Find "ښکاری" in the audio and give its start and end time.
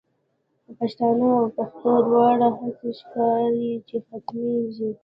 2.99-3.71